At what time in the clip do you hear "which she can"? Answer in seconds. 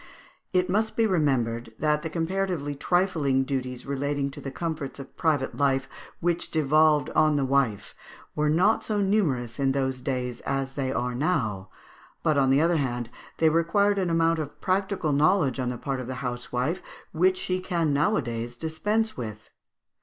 17.11-17.93